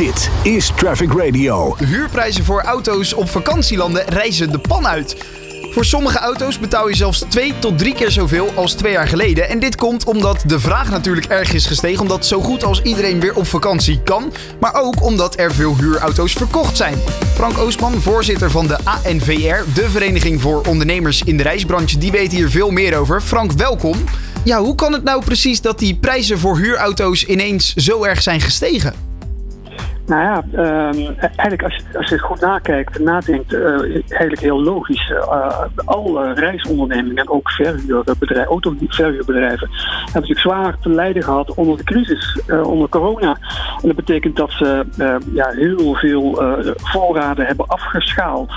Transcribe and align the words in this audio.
Dit 0.00 0.30
is 0.42 0.72
Traffic 0.76 1.12
Radio. 1.12 1.76
Huurprijzen 1.84 2.44
voor 2.44 2.62
auto's 2.62 3.14
op 3.14 3.28
vakantielanden 3.28 4.04
reizen 4.04 4.52
de 4.52 4.58
pan 4.58 4.86
uit. 4.86 5.16
Voor 5.70 5.84
sommige 5.84 6.18
auto's 6.18 6.58
betaal 6.58 6.88
je 6.88 6.96
zelfs 6.96 7.24
twee 7.28 7.58
tot 7.58 7.78
drie 7.78 7.94
keer 7.94 8.10
zoveel 8.10 8.52
als 8.54 8.72
twee 8.72 8.92
jaar 8.92 9.08
geleden. 9.08 9.48
En 9.48 9.58
dit 9.58 9.76
komt 9.76 10.04
omdat 10.04 10.42
de 10.46 10.60
vraag 10.60 10.90
natuurlijk 10.90 11.26
erg 11.26 11.52
is 11.52 11.66
gestegen, 11.66 12.00
omdat 12.00 12.26
zo 12.26 12.40
goed 12.40 12.64
als 12.64 12.82
iedereen 12.82 13.20
weer 13.20 13.36
op 13.36 13.46
vakantie 13.46 14.02
kan. 14.02 14.32
Maar 14.60 14.74
ook 14.74 15.02
omdat 15.02 15.38
er 15.38 15.54
veel 15.54 15.76
huurauto's 15.76 16.32
verkocht 16.32 16.76
zijn. 16.76 16.94
Frank 17.34 17.58
Oostman, 17.58 18.00
voorzitter 18.00 18.50
van 18.50 18.66
de 18.66 18.78
ANVR, 18.84 19.72
de 19.74 19.90
Vereniging 19.90 20.40
voor 20.40 20.66
Ondernemers 20.66 21.22
in 21.22 21.36
de 21.36 21.42
Reisbranche, 21.42 21.98
die 21.98 22.10
weet 22.10 22.32
hier 22.32 22.50
veel 22.50 22.70
meer 22.70 22.96
over. 22.98 23.20
Frank, 23.20 23.52
welkom. 23.52 23.96
Ja, 24.44 24.60
hoe 24.60 24.74
kan 24.74 24.92
het 24.92 25.04
nou 25.04 25.24
precies 25.24 25.60
dat 25.60 25.78
die 25.78 25.94
prijzen 25.94 26.38
voor 26.38 26.58
huurauto's 26.58 27.24
ineens 27.24 27.74
zo 27.74 28.04
erg 28.04 28.22
zijn 28.22 28.40
gestegen? 28.40 29.09
Nou 30.10 30.22
ja, 30.22 30.44
um, 30.52 31.16
eigenlijk 31.18 31.62
als, 31.62 31.84
als 31.96 32.08
je 32.08 32.18
goed 32.18 32.40
nakijkt 32.40 32.96
en 32.96 33.04
nadenkt, 33.04 33.52
uh, 33.52 33.80
eigenlijk 34.08 34.40
heel 34.40 34.62
logisch. 34.62 35.10
Uh, 35.10 35.64
alle 35.84 36.32
reisondernemingen, 36.32 37.28
ook 37.28 37.50
verhuurbedrijven, 37.50 38.46
autoverhuurbedrijven, 38.46 39.68
hebben 39.70 40.12
natuurlijk 40.12 40.40
zwaar 40.40 40.78
te 40.78 40.88
lijden 40.88 41.22
gehad 41.22 41.54
onder 41.54 41.76
de 41.76 41.84
crisis, 41.84 42.40
uh, 42.46 42.66
onder 42.66 42.88
corona. 42.88 43.38
En 43.82 43.86
dat 43.86 43.96
betekent 43.96 44.36
dat 44.36 44.50
ze 44.50 44.84
ja, 45.32 45.48
heel 45.48 45.94
veel 45.94 46.42
voorraden 46.76 47.46
hebben 47.46 47.66
afgeschaald. 47.66 48.52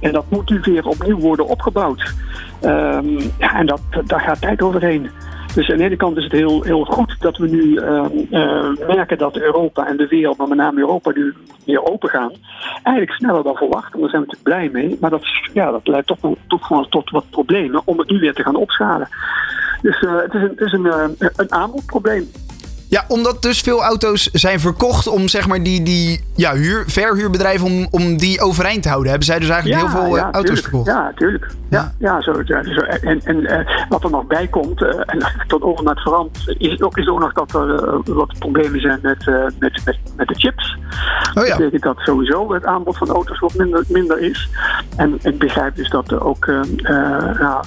en 0.00 0.12
dat 0.12 0.24
moet 0.28 0.50
nu 0.50 0.60
weer 0.62 0.86
opnieuw 0.86 1.18
worden 1.18 1.46
opgebouwd. 1.46 2.14
Um, 2.62 3.18
ja, 3.38 3.54
en 3.54 3.66
dat, 3.66 3.80
daar 4.04 4.20
gaat 4.20 4.40
tijd 4.40 4.62
overheen. 4.62 5.10
Dus 5.56 5.70
aan 5.70 5.76
de 5.76 5.84
ene 5.84 5.96
kant 5.96 6.16
is 6.16 6.24
het 6.24 6.32
heel, 6.32 6.62
heel 6.62 6.84
goed 6.84 7.16
dat 7.20 7.36
we 7.36 7.48
nu 7.48 7.62
uh, 7.62 8.06
merken 8.86 9.18
dat 9.18 9.36
Europa 9.36 9.86
en 9.86 9.96
de 9.96 10.06
wereld, 10.06 10.36
maar 10.36 10.48
met 10.48 10.58
name 10.58 10.80
Europa, 10.80 11.12
nu 11.14 11.34
weer 11.64 11.84
open 11.84 12.08
gaan. 12.08 12.32
Eigenlijk 12.82 13.16
sneller 13.16 13.42
dan 13.42 13.56
verwacht, 13.56 13.94
en 13.94 14.00
daar 14.00 14.10
zijn 14.10 14.22
we 14.22 14.28
natuurlijk 14.28 14.72
blij 14.72 14.82
mee. 14.82 14.96
Maar 15.00 15.10
dat, 15.10 15.24
ja, 15.52 15.70
dat 15.70 15.86
leidt 15.86 16.06
toch, 16.06 16.18
toch 16.46 16.66
gewoon 16.66 16.88
tot 16.88 17.10
wat 17.10 17.30
problemen 17.30 17.82
om 17.84 17.98
het 17.98 18.10
nu 18.10 18.18
weer 18.18 18.34
te 18.34 18.42
gaan 18.42 18.56
opschalen. 18.56 19.08
Dus 19.82 20.02
uh, 20.02 20.20
het 20.22 20.34
is 20.34 20.42
een, 20.42 20.48
het 20.48 20.60
is 20.60 20.72
een, 20.72 21.16
een 21.36 21.52
aanbodprobleem. 21.52 22.30
Ja, 22.88 23.04
omdat 23.08 23.42
dus 23.42 23.60
veel 23.60 23.82
auto's 23.82 24.30
zijn 24.32 24.60
verkocht 24.60 25.06
om 25.06 25.28
zeg 25.28 25.48
maar 25.48 25.62
die, 25.62 25.82
die 25.82 26.24
ja, 26.34 26.54
huur, 26.54 26.84
verhuurbedrijven 26.86 27.66
om, 27.66 27.86
om 27.90 28.16
die 28.16 28.40
overeind 28.40 28.82
te 28.82 28.88
houden. 28.88 29.10
Hebben 29.10 29.26
zij 29.26 29.38
dus 29.38 29.48
eigenlijk 29.48 29.80
heel 29.80 29.90
veel 29.90 30.16
ja, 30.16 30.30
auto's 30.32 30.60
verkocht? 30.60 30.86
Ja, 30.86 31.12
tuurlijk. 31.14 31.46
Ja, 31.70 31.92
ja. 31.98 32.20
zo, 32.20 32.42
ja, 32.44 32.62
zo. 32.62 32.80
En, 32.80 33.20
en 33.24 33.36
uh, 33.36 33.86
wat 33.88 34.04
er 34.04 34.10
nog 34.10 34.26
bij 34.26 34.48
komt, 34.48 34.82
uh, 34.82 34.88
en 34.88 35.18
tot 35.46 35.62
over 35.62 35.84
naar 35.84 35.94
het 35.94 36.02
verand, 36.02 36.54
is 36.58 36.82
ook, 36.82 36.96
is 36.96 37.08
ook 37.08 37.18
nog 37.18 37.32
dat 37.32 37.54
er 37.54 37.68
uh, 37.68 37.98
wat 38.04 38.38
problemen 38.38 38.80
zijn 38.80 38.98
met, 39.02 39.26
met, 39.58 39.80
met, 39.84 39.98
met 40.16 40.28
de 40.28 40.34
chips. 40.34 40.78
Oh, 41.34 41.46
ja. 41.46 41.48
Dat 41.48 41.58
betekent 41.58 41.82
dat 41.82 41.98
sowieso 41.98 42.52
het 42.52 42.64
aanbod 42.64 42.98
van 42.98 43.08
auto's 43.08 43.38
wat 43.38 43.54
minder, 43.54 43.84
minder 43.88 44.18
is. 44.18 44.48
En 44.96 45.18
ik 45.22 45.38
begrijp 45.38 45.76
dus 45.76 45.90
dat 45.90 46.20
ook 46.20 46.50
ja, 47.38 47.60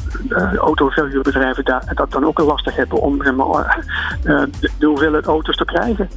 autoverhuurbedrijven 0.58 1.66
daar, 1.66 1.92
dat 1.95 2.11
dan 2.11 2.26
ook 2.26 2.39
lastig 2.39 2.76
hebben 2.76 3.02
om 3.02 3.17
maar, 3.36 3.86
de, 4.23 4.50
de 4.80 4.88
auto's 5.13 5.55
te 5.55 5.65
krijgen. 5.65 6.09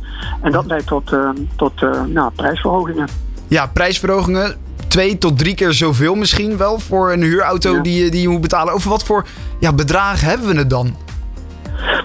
En 0.42 0.52
dat 0.52 0.66
leidt 0.66 0.86
tot, 0.86 1.16
tot 1.56 1.80
nou, 2.06 2.30
prijsverhogingen. 2.34 3.08
Ja, 3.48 3.66
prijsverhogingen 3.66 4.56
twee 4.88 5.18
tot 5.18 5.38
drie 5.38 5.54
keer 5.54 5.72
zoveel 5.72 6.14
misschien 6.14 6.56
wel 6.56 6.78
voor 6.78 7.12
een 7.12 7.22
huurauto 7.22 7.80
die, 7.80 8.10
die 8.10 8.22
je 8.22 8.28
moet 8.28 8.40
betalen. 8.40 8.74
Over 8.74 8.90
wat 8.90 9.04
voor 9.04 9.26
ja, 9.60 9.72
bedragen 9.72 10.28
hebben 10.28 10.48
we 10.48 10.58
het 10.58 10.70
dan? 10.70 10.96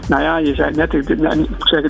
Nou 0.07 0.21
ja, 0.21 0.37
je 0.37 0.55
zei 0.55 0.75
net, 0.75 0.93
ik 0.93 1.15
zeg, 1.57 1.83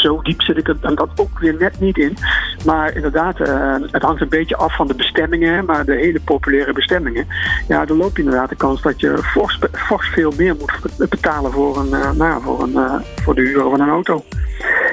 zo 0.00 0.22
diep 0.22 0.42
zit 0.42 0.56
ik 0.56 0.68
er 0.68 0.80
dan 0.80 0.94
dat 0.94 1.08
ook 1.16 1.38
weer 1.38 1.56
net 1.58 1.80
niet 1.80 1.98
in. 1.98 2.16
Maar 2.64 2.94
inderdaad, 2.94 3.40
uh, 3.40 3.74
het 3.90 4.02
hangt 4.02 4.20
een 4.20 4.28
beetje 4.28 4.56
af 4.56 4.76
van 4.76 4.86
de 4.86 4.94
bestemmingen, 4.94 5.64
maar 5.64 5.84
de 5.84 5.94
hele 5.94 6.20
populaire 6.20 6.72
bestemmingen. 6.72 7.26
Ja, 7.68 7.84
dan 7.84 7.96
loop 7.96 8.16
je 8.16 8.22
inderdaad 8.22 8.48
de 8.48 8.56
kans 8.56 8.82
dat 8.82 9.00
je 9.00 9.18
fors, 9.18 9.58
fors 9.72 10.08
veel 10.08 10.32
meer 10.36 10.56
moet 10.58 11.08
betalen 11.10 11.52
voor, 11.52 11.76
een, 11.76 11.88
uh, 11.88 12.10
nou, 12.10 12.42
voor, 12.42 12.62
een, 12.62 12.70
uh, 12.70 12.94
voor 13.22 13.34
de 13.34 13.40
huur 13.40 13.62
van 13.62 13.80
een 13.80 13.88
auto. 13.88 14.24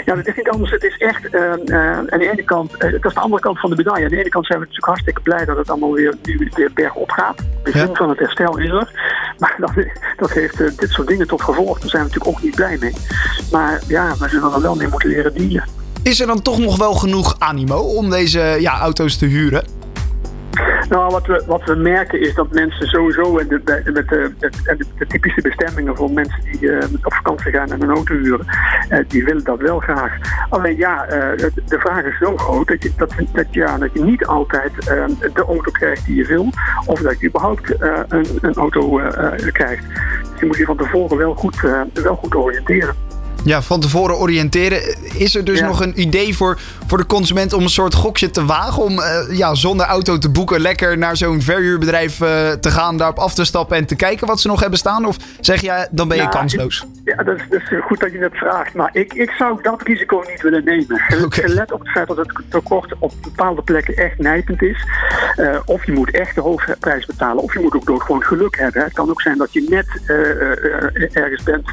Ja, 0.06 0.18
het 0.18 0.28
is 0.28 0.36
niet 0.36 0.50
anders. 0.50 0.72
Het 0.72 0.84
is 0.84 0.98
echt 0.98 1.36
aan 1.36 1.66
de 2.20 2.30
ene 2.32 2.44
kant, 2.44 2.80
dat 2.80 3.06
is 3.06 3.14
de 3.14 3.20
andere 3.20 3.42
kant 3.42 3.60
van 3.60 3.70
de 3.70 3.76
medaille. 3.76 4.04
Aan 4.04 4.12
de 4.12 4.20
ene 4.20 4.30
kant 4.30 4.46
zijn 4.46 4.60
we 4.60 4.66
natuurlijk 4.66 4.92
hartstikke 4.92 5.22
blij 5.22 5.46
dat 5.46 5.58
het 5.58 5.70
allemaal 5.70 5.94
weer, 5.94 6.16
nu 6.24 6.50
weer 6.56 6.72
bergop 6.74 7.12
gaat. 7.12 7.38
Het 7.38 7.64
begin 7.64 7.88
ja. 7.88 7.94
van 7.94 8.10
het 8.10 8.20
herstel 8.20 8.58
is 8.58 8.70
er. 8.70 8.92
Maar 9.38 9.56
dat, 9.58 9.72
dat 10.18 10.32
heeft 10.32 10.58
dit 10.58 10.90
soort 10.90 11.08
dingen 11.08 11.28
tot 11.28 11.42
gevolg. 11.42 11.80
Daar 11.80 11.90
zijn 11.90 12.04
we 12.04 12.10
natuurlijk 12.10 12.38
ook 12.38 12.44
niet 12.44 12.56
blij 12.56 12.78
mee. 12.80 12.94
Maar 13.52 13.82
ja, 13.88 14.16
we 14.20 14.30
zullen 14.30 14.54
er 14.54 14.62
wel 14.62 14.76
mee 14.76 14.88
moeten 14.88 15.10
leren 15.10 15.34
dienen. 15.34 15.81
Is 16.04 16.20
er 16.20 16.28
dan 16.28 16.42
toch 16.42 16.60
nog 16.60 16.78
wel 16.78 16.94
genoeg 16.94 17.36
animo 17.40 17.78
om 17.78 18.10
deze 18.10 18.58
ja, 18.60 18.80
auto's 18.80 19.18
te 19.18 19.26
huren? 19.26 19.64
Nou, 20.90 21.12
wat 21.12 21.26
we, 21.26 21.44
wat 21.48 21.64
we 21.64 21.76
merken 21.76 22.22
is 22.22 22.36
dat 22.36 22.52
mensen 22.52 22.88
sowieso 22.88 23.32
met 23.32 23.50
de, 23.50 23.60
de, 24.98 25.06
typische 25.08 25.42
bestemmingen 25.42 25.96
voor 25.96 26.12
mensen 26.12 26.42
die 26.42 26.62
uh, 26.62 26.84
op 27.04 27.14
vakantie 27.14 27.52
gaan 27.52 27.72
en 27.72 27.82
een 27.82 27.90
auto 27.90 28.16
huren, 28.16 28.46
uh, 28.90 28.98
die 29.08 29.24
willen 29.24 29.44
dat 29.44 29.60
wel 29.60 29.80
graag. 29.80 30.18
Alleen 30.50 30.78
ja, 30.78 31.06
uh, 31.06 31.12
de 31.66 31.80
vraag 31.80 32.04
is 32.04 32.18
zo 32.18 32.38
groot 32.38 32.68
dat 32.68 32.84
je, 32.84 32.92
dat, 32.98 33.14
dat, 33.34 33.46
ja, 33.52 33.78
dat 33.78 33.90
je 33.94 34.04
niet 34.04 34.26
altijd 34.26 34.72
de 35.34 35.44
auto 35.48 35.72
krijgt 35.72 36.06
die 36.06 36.16
je 36.16 36.26
wil, 36.26 36.50
of 36.86 37.02
dat 37.02 37.20
je 37.20 37.28
überhaupt 37.28 37.76
een, 38.08 38.26
een 38.42 38.54
auto 38.54 39.02
krijgt. 39.52 39.84
Dus 40.32 40.40
je 40.40 40.46
moet 40.46 40.58
je 40.58 40.66
van 40.66 40.78
tevoren 40.78 41.18
wel 41.18 41.36
goed, 41.36 41.62
wel 41.94 42.16
goed 42.16 42.36
oriënteren. 42.36 43.11
Ja, 43.44 43.62
van 43.62 43.80
tevoren 43.80 44.18
oriënteren. 44.18 44.82
Is 45.18 45.36
er 45.36 45.44
dus 45.44 45.60
ja. 45.60 45.66
nog 45.66 45.82
een 45.82 46.02
idee 46.02 46.36
voor, 46.36 46.60
voor 46.88 46.98
de 46.98 47.06
consument 47.06 47.54
om 47.54 47.64
een 47.64 47.70
soort 47.70 47.94
gokje 47.94 48.30
te 48.30 48.46
wagen? 48.46 48.84
Om 48.84 49.00
uh, 49.00 49.38
ja, 49.38 49.56
zonder 49.56 49.86
auto 49.86 50.18
te 50.18 50.30
boeken, 50.30 50.60
lekker 50.60 50.98
naar 50.98 51.18
zo'n 51.18 51.42
verhuurbedrijf 51.42 52.20
uh, 52.20 52.52
te 52.52 52.72
gaan, 52.72 52.98
daarop 52.98 53.18
af 53.18 53.34
te 53.34 53.46
stappen 53.46 53.78
en 53.78 53.86
te 53.86 53.96
kijken 53.96 54.28
wat 54.28 54.42
ze 54.42 54.48
nog 54.48 54.60
hebben 54.60 54.80
staan? 54.80 55.06
Of 55.06 55.18
zeg 55.40 55.62
je, 55.62 55.88
dan 55.92 56.08
ben 56.08 56.18
je 56.18 56.24
nou, 56.24 56.36
kansloos? 56.36 56.86
Ja, 57.04 57.16
dat 57.24 57.36
is, 57.36 57.44
dat 57.50 57.62
is, 57.62 57.84
goed 57.84 58.00
dat 58.00 58.12
je 58.12 58.20
dat 58.20 58.34
vraagt. 58.34 58.74
Maar 58.74 58.90
ik, 58.94 59.14
ik 59.14 59.30
zou 59.30 59.62
dat 59.62 59.82
risico 59.82 60.24
niet 60.30 60.42
willen 60.42 60.64
nemen. 60.64 61.02
Okay. 61.22 61.46
Let 61.46 61.72
op 61.72 61.80
het 61.80 61.90
feit 61.90 62.08
dat 62.08 62.18
het 62.18 62.32
tekort 62.50 62.94
op 63.00 63.14
bepaalde 63.22 63.62
plekken 63.62 63.96
echt 63.96 64.18
nijpend 64.18 64.62
is. 64.62 64.86
Uh, 65.38 65.60
of 65.66 65.86
je 65.86 65.92
moet 65.92 66.12
echt 66.12 66.36
de 66.36 66.42
hoofdprijs 66.42 67.06
betalen, 67.06 67.44
of 67.44 67.54
je 67.54 67.60
moet 67.60 67.76
ook 67.76 67.86
door 67.86 68.02
gewoon 68.02 68.24
geluk 68.24 68.58
hebben. 68.58 68.84
Het 68.84 68.94
kan 68.94 69.10
ook 69.10 69.22
zijn 69.22 69.38
dat 69.38 69.54
je 69.54 69.66
net 69.70 69.88
ergens 71.14 71.44
bent, 71.44 71.72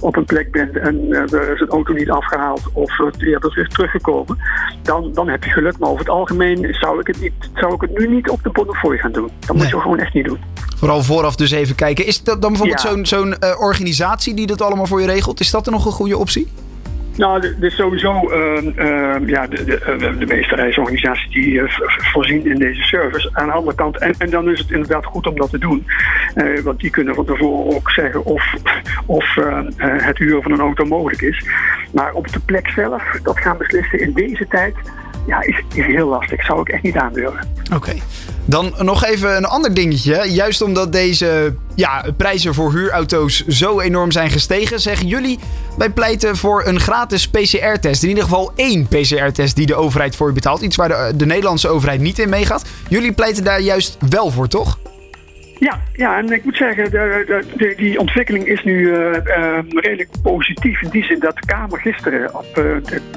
op 0.00 0.16
een 0.16 0.24
plek 0.24 0.50
bent 0.50 0.76
en 0.76 1.12
er 1.12 1.52
is 1.52 1.60
een 1.60 1.68
auto 1.68 1.92
niet 1.92 2.10
afgehaald 2.10 2.62
of 2.72 2.96
het 2.96 3.22
eerder 3.22 3.58
is 3.58 3.68
teruggekomen, 3.68 4.38
dan, 4.82 5.12
dan 5.12 5.28
heb 5.28 5.44
je 5.44 5.50
geluk. 5.50 5.78
Maar 5.78 5.88
over 5.88 6.00
het 6.00 6.08
algemeen 6.08 6.74
zou 6.74 7.00
ik 7.00 7.06
het, 7.06 7.20
niet, 7.20 7.32
zou 7.54 7.74
ik 7.74 7.80
het 7.80 7.98
nu 7.98 8.08
niet 8.08 8.30
op 8.30 8.42
de 8.42 8.50
portefeuille 8.50 8.98
gaan 8.98 9.12
doen. 9.12 9.30
Dat 9.38 9.48
nee. 9.48 9.58
moet 9.58 9.72
je 9.72 9.80
gewoon 9.80 9.98
echt 9.98 10.14
niet 10.14 10.24
doen. 10.24 10.38
Vooral 10.76 11.02
vooraf 11.02 11.36
dus 11.36 11.50
even 11.50 11.74
kijken. 11.74 12.06
Is 12.06 12.22
dat 12.22 12.42
dan 12.42 12.50
bijvoorbeeld 12.50 12.82
ja. 12.82 12.90
zo'n 12.90 13.06
zo'n 13.06 13.36
uh, 13.40 13.60
organisatie 13.60 14.34
die 14.34 14.46
dat 14.46 14.60
allemaal 14.60 14.86
voor 14.86 15.00
je 15.00 15.06
regelt? 15.06 15.40
Is 15.40 15.50
dat 15.50 15.66
er 15.66 15.72
nog 15.72 15.86
een 15.86 15.92
goede 15.92 16.18
optie? 16.18 16.48
Nou, 17.16 17.54
is 17.60 17.74
sowieso 17.74 18.30
uh, 18.30 18.62
uh, 18.62 19.28
ja, 19.28 19.46
de, 19.46 19.64
de, 19.64 20.16
de, 20.18 20.26
meeste 20.26 20.54
reisorganisaties 20.54 21.30
die 21.30 21.52
uh, 21.52 21.78
voorzien 21.86 22.46
in 22.46 22.58
deze 22.58 22.82
service. 22.82 23.28
Aan 23.32 23.46
de 23.46 23.52
andere 23.52 23.76
kant, 23.76 23.98
en, 23.98 24.14
en 24.18 24.30
dan 24.30 24.50
is 24.50 24.58
het 24.58 24.70
inderdaad 24.70 25.04
goed 25.04 25.26
om 25.26 25.36
dat 25.36 25.50
te 25.50 25.58
doen. 25.58 25.86
want 26.64 26.80
die 26.80 26.90
kunnen 26.90 27.14
van 27.14 27.24
tevoren 27.24 27.76
ook 27.76 27.90
zeggen 27.90 28.24
of, 28.24 28.54
of 29.06 29.34
het 29.76 30.18
huren 30.18 30.42
van 30.42 30.52
een 30.52 30.60
auto 30.60 30.84
mogelijk 30.84 31.22
is. 31.22 31.46
Maar 31.92 32.12
op 32.12 32.32
de 32.32 32.40
plek 32.40 32.68
zelf, 32.68 33.02
dat 33.22 33.38
gaan 33.38 33.56
beslissen 33.58 34.00
in 34.00 34.12
deze 34.12 34.46
tijd, 34.48 34.74
ja, 35.26 35.42
is, 35.42 35.62
is 35.74 35.86
heel 35.86 36.08
lastig. 36.08 36.44
Zou 36.44 36.60
ik 36.60 36.68
echt 36.68 36.82
niet 36.82 36.96
aandurven. 36.96 37.48
Oké. 37.74 37.92
Dan 38.44 38.74
nog 38.78 39.04
even 39.04 39.36
een 39.36 39.44
ander 39.44 39.74
dingetje. 39.74 40.32
Juist 40.32 40.62
omdat 40.62 40.92
deze 40.92 41.54
ja, 41.74 42.04
prijzen 42.16 42.54
voor 42.54 42.72
huurauto's 42.72 43.46
zo 43.46 43.80
enorm 43.80 44.10
zijn 44.12 44.30
gestegen, 44.30 44.80
zeggen 44.80 45.06
jullie 45.06 45.38
wij 45.76 45.90
pleiten 45.90 46.36
voor 46.36 46.66
een 46.66 46.80
gratis 46.80 47.28
PCR-test. 47.28 48.02
In 48.02 48.08
ieder 48.08 48.24
geval 48.24 48.52
één 48.54 48.86
PCR-test 48.88 49.56
die 49.56 49.66
de 49.66 49.74
overheid 49.74 50.16
voor 50.16 50.28
je 50.28 50.34
betaalt. 50.34 50.60
Iets 50.60 50.76
waar 50.76 50.88
de, 50.88 51.12
de 51.16 51.26
Nederlandse 51.26 51.68
overheid 51.68 52.00
niet 52.00 52.18
in 52.18 52.28
meegaat. 52.28 52.64
Jullie 52.88 53.12
pleiten 53.12 53.44
daar 53.44 53.60
juist 53.60 53.96
wel 54.08 54.30
voor, 54.30 54.48
toch? 54.48 54.78
Ja, 55.58 55.80
ja, 55.92 56.18
en 56.18 56.32
ik 56.32 56.44
moet 56.44 56.56
zeggen, 56.56 56.90
die 57.76 57.98
ontwikkeling 57.98 58.46
is 58.46 58.64
nu 58.64 58.80
uh, 58.80 59.10
uh, 59.12 59.58
redelijk 59.68 60.08
positief. 60.22 60.82
In 60.82 60.88
die 60.88 61.04
zin 61.04 61.18
dat 61.18 61.36
de 61.36 61.46
Kamer 61.46 61.80
gisteren 61.80 62.34
op 62.34 62.62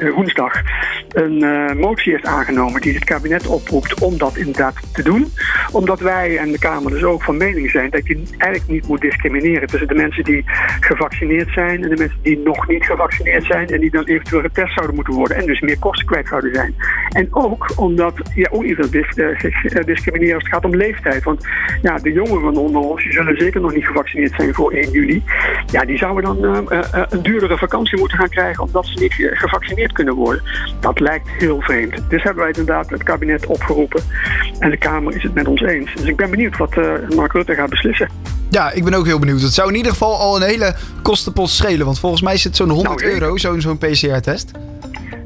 uh, 0.01 0.13
woensdag 0.15 0.61
een 1.09 1.37
motie 1.77 2.11
heeft 2.11 2.25
aangenomen 2.25 2.81
die 2.81 2.93
het 2.93 3.03
kabinet 3.03 3.47
oproept 3.47 4.01
om 4.01 4.17
dat 4.17 4.37
inderdaad 4.37 4.93
te 4.93 5.03
doen. 5.03 5.25
Omdat 5.71 5.99
wij 5.99 6.37
en 6.37 6.51
de 6.51 6.59
Kamer 6.59 6.91
dus 6.91 7.03
ook 7.03 7.23
van 7.23 7.37
mening 7.37 7.69
zijn 7.69 7.89
dat 7.89 8.07
je 8.07 8.23
eigenlijk 8.37 8.71
niet 8.71 8.87
moet 8.87 9.01
discrimineren 9.01 9.67
tussen 9.67 9.87
de 9.87 9.93
mensen 9.93 10.23
die 10.23 10.43
gevaccineerd 10.79 11.49
zijn 11.53 11.83
en 11.83 11.89
de 11.89 11.97
mensen 11.97 12.19
die 12.21 12.39
nog 12.39 12.67
niet 12.67 12.85
gevaccineerd 12.85 13.45
zijn 13.45 13.67
en 13.67 13.79
die 13.79 13.91
dan 13.91 14.03
eventueel 14.03 14.41
getest 14.41 14.73
zouden 14.73 14.95
moeten 14.95 15.13
worden 15.13 15.37
en 15.37 15.45
dus 15.45 15.59
meer 15.59 15.79
kosten 15.79 16.05
kwijt 16.07 16.27
zouden 16.27 16.53
zijn. 16.53 16.75
En 17.09 17.27
ook 17.31 17.71
omdat 17.75 18.13
je 18.35 18.51
ook 18.51 18.63
niet 18.63 18.77
wil 18.77 18.89
dis 18.89 19.15
discrimineren 19.85 20.33
als 20.33 20.43
het 20.43 20.53
gaat 20.53 20.65
om 20.65 20.75
leeftijd. 20.75 21.23
Want 21.23 21.47
ja, 21.81 21.95
de 21.95 22.11
jongeren 22.11 22.28
onder 22.31 22.81
ons, 22.81 23.03
die 23.03 23.11
zullen 23.11 23.37
zeker 23.37 23.61
nog 23.61 23.73
niet 23.73 23.85
gevaccineerd 23.85 24.33
zijn 24.35 24.53
voor 24.53 24.71
1 24.71 24.91
juli. 24.91 25.23
Ja, 25.71 25.85
die 25.85 25.97
zouden 25.97 26.23
dan 26.23 26.65
een 27.09 27.21
duurdere 27.21 27.57
vakantie 27.57 27.97
moeten 27.99 28.17
gaan 28.17 28.29
krijgen 28.29 28.63
omdat 28.63 28.85
ze 28.85 28.99
niet 28.99 29.13
gevaccineerd 29.13 29.91
kunnen 29.91 30.13
worden. 30.13 30.43
Dat 30.79 30.99
lijkt 30.99 31.27
heel 31.29 31.61
vreemd. 31.61 32.09
Dus 32.09 32.23
hebben 32.23 32.43
wij 32.43 32.51
inderdaad 32.51 32.89
het 32.89 33.03
kabinet 33.03 33.45
opgeroepen. 33.45 34.01
En 34.59 34.69
de 34.69 34.77
Kamer 34.77 35.15
is 35.15 35.23
het 35.23 35.33
met 35.33 35.47
ons 35.47 35.61
eens. 35.61 35.93
Dus 35.95 36.05
ik 36.05 36.15
ben 36.15 36.29
benieuwd 36.29 36.57
wat 36.57 36.75
Mark 37.15 37.33
Rutte 37.33 37.53
gaat 37.53 37.69
beslissen. 37.69 38.09
Ja, 38.49 38.71
ik 38.71 38.83
ben 38.83 38.93
ook 38.93 39.05
heel 39.05 39.19
benieuwd. 39.19 39.41
Het 39.41 39.53
zou 39.53 39.69
in 39.69 39.75
ieder 39.75 39.91
geval 39.91 40.17
al 40.17 40.35
een 40.35 40.47
hele 40.47 40.75
kostenpost 41.01 41.55
schelen. 41.55 41.85
Want 41.85 41.99
volgens 41.99 42.21
mij 42.21 42.33
is 42.33 42.43
het 42.43 42.55
zo'n 42.55 42.69
100 42.69 42.99
nou, 42.99 43.11
euro, 43.11 43.37
zo'n 43.37 43.61
zo'n 43.61 43.77
PCR-test. 43.77 44.51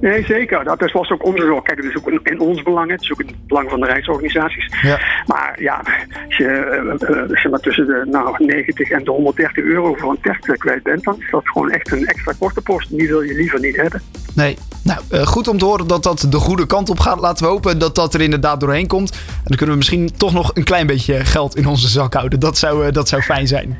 Nee, 0.10 0.26
zeker. 0.26 0.64
Dat 0.64 0.92
was 0.92 1.12
ook 1.12 1.26
onze 1.26 1.46
zorg. 1.46 1.64
Kijk, 1.64 1.78
het 1.78 1.88
is 1.88 1.98
ook 1.98 2.10
in 2.24 2.40
ons 2.40 2.62
belang. 2.64 2.92
Het 2.92 3.02
is 3.02 3.12
ook 3.12 3.20
in 3.20 3.28
het 3.28 3.48
belang 3.48 3.70
van 3.70 3.80
de 3.80 3.86
reisorganisaties. 3.86 4.74
Ja. 4.82 5.00
Maar 5.26 5.56
ja, 5.62 5.82
als 6.26 6.38
je 6.38 7.38
uh, 7.44 7.52
maar 7.52 7.60
tussen 7.60 7.86
de 7.86 8.06
nou, 8.06 8.46
90 8.46 8.90
en 8.90 9.04
de 9.04 9.12
130 9.12 9.64
euro 9.64 9.94
voor 9.94 10.12
een 10.12 10.22
test 10.22 10.58
kwijt 10.58 10.84
bent, 10.84 11.04
dan 11.04 11.16
is 11.20 11.32
dat 11.32 11.48
gewoon 11.48 11.72
echt 11.72 11.92
een 11.92 12.08
extra 12.08 12.34
kostenpost. 12.40 12.98
Die 12.98 13.08
wil 13.08 13.22
je 13.22 13.34
liever 13.34 13.60
niet 13.60 13.76
hebben. 13.76 14.02
Nee. 14.36 14.58
Nou, 14.84 15.26
goed 15.26 15.48
om 15.48 15.58
te 15.58 15.66
horen 15.66 15.88
dat 15.88 16.04
dat 16.04 16.26
de 16.30 16.38
goede 16.38 16.66
kant 16.66 16.90
op 16.90 17.00
gaat. 17.00 17.20
Laten 17.20 17.46
we 17.46 17.52
hopen 17.52 17.80
dat 17.80 17.96
dat 17.96 18.14
er 18.14 18.22
inderdaad 18.22 18.60
doorheen 18.60 18.88
komt. 18.88 19.12
En 19.12 19.18
dan 19.44 19.58
kunnen 19.58 19.76
we 19.76 19.78
misschien 19.78 20.18
toch 20.18 20.34
nog 20.34 20.52
een 20.54 20.64
klein 20.64 20.88
beetje 20.88 21.26
geld 21.26 21.56
in 21.56 21.68
onze 21.68 21.88
zak 21.88 22.14
houden. 22.14 22.40
Dat 22.40 22.58
zou, 22.58 22.92
dat 22.92 23.08
zou 23.08 23.22
fijn 23.22 23.48
zijn. 23.48 23.78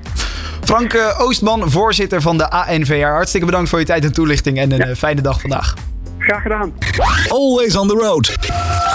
Frank 0.64 1.16
Oostman, 1.18 1.72
voorzitter 1.72 2.22
van 2.22 2.38
de 2.38 2.50
ANVR. 2.50 3.06
Hartstikke 3.06 3.46
bedankt 3.46 3.70
voor 3.70 3.80
je 3.80 3.86
tijd 3.86 4.04
en 4.04 4.14
toelichting 4.14 4.58
en 4.58 4.72
een 4.72 4.96
fijne 4.96 5.22
dag 5.22 5.42
vandaag. 5.42 5.74
Graag 6.24 6.42
gedaan. 6.42 6.74
Always 7.30 7.76
on 7.76 7.88
the 7.88 7.96
road. 7.96 8.26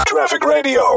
Traffic 0.03 0.45
Radio. 0.45 0.97